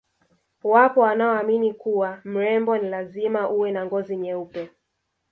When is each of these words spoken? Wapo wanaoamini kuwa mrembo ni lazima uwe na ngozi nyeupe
Wapo 0.63 1.01
wanaoamini 1.01 1.73
kuwa 1.73 2.21
mrembo 2.23 2.77
ni 2.77 2.89
lazima 2.89 3.49
uwe 3.49 3.71
na 3.71 3.85
ngozi 3.85 4.15
nyeupe 4.17 4.69